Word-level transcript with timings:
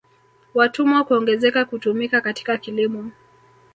Watumwa 0.53 1.03
kuongezeka 1.03 1.65
kutumika 1.65 2.21
katika 2.21 2.57
kilimo 2.57 3.11